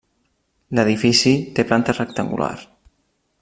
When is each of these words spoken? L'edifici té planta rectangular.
L'edifici 0.79 1.33
té 1.59 1.67
planta 1.73 1.95
rectangular. 1.99 2.51